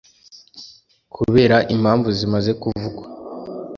[1.15, 3.05] kubera impamvu zimaze kuvugwa,